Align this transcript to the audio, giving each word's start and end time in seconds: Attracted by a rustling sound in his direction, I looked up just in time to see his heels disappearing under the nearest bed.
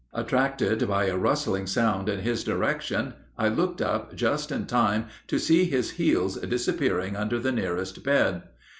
Attracted 0.15 0.87
by 0.87 1.05
a 1.05 1.15
rustling 1.15 1.67
sound 1.67 2.09
in 2.09 2.21
his 2.21 2.43
direction, 2.43 3.13
I 3.37 3.49
looked 3.49 3.83
up 3.83 4.15
just 4.15 4.51
in 4.51 4.65
time 4.65 5.05
to 5.27 5.37
see 5.37 5.65
his 5.65 5.91
heels 5.91 6.37
disappearing 6.37 7.15
under 7.15 7.37
the 7.37 7.51
nearest 7.51 8.03
bed. 8.03 8.41